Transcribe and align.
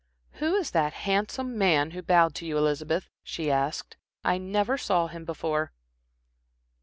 "Who 0.39 0.55
is 0.55 0.71
that 0.71 0.93
handsome 1.05 1.55
man 1.59 1.91
who 1.91 2.01
bowed 2.01 2.33
to 2.37 2.45
you, 2.47 2.57
Elizabeth?" 2.57 3.07
she 3.21 3.51
asked. 3.51 3.97
"I 4.23 4.39
never 4.39 4.75
saw 4.75 5.05
him 5.05 5.25
before." 5.25 5.73